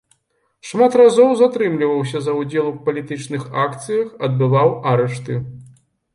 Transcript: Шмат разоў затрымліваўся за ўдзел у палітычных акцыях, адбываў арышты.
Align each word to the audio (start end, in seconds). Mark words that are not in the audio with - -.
Шмат 0.69 0.95
разоў 1.01 1.29
затрымліваўся 1.41 2.17
за 2.29 2.35
ўдзел 2.39 2.65
у 2.73 2.73
палітычных 2.89 3.47
акцыях, 3.67 4.07
адбываў 4.31 4.77
арышты. 4.95 5.33